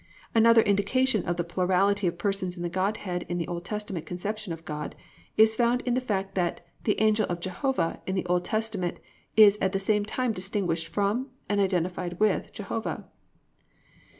5. 0.33 0.37
Another 0.41 0.63
indication 0.63 1.23
of 1.25 1.37
the 1.37 1.43
plurality 1.43 2.07
of 2.07 2.17
persons 2.17 2.57
in 2.57 2.63
the 2.63 2.69
Godhead 2.69 3.23
in 3.29 3.37
the 3.37 3.47
Old 3.47 3.63
Testament 3.63 4.07
conception 4.07 4.51
of 4.51 4.65
God 4.65 4.95
is 5.37 5.55
found 5.55 5.81
in 5.81 5.93
the 5.93 6.01
fact 6.01 6.33
that 6.33 6.65
"The 6.85 6.99
Angel 6.99 7.27
of 7.29 7.39
Jehovah" 7.39 8.01
in 8.07 8.15
the 8.15 8.25
Old 8.25 8.43
Testament 8.43 8.97
is 9.37 9.59
at 9.61 9.73
the 9.73 9.79
same 9.79 10.03
time 10.03 10.31
distinguished 10.33 10.87
from 10.87 11.29
and 11.47 11.61
identified 11.61 12.19
with 12.19 12.51
Jehovah. 12.51 13.09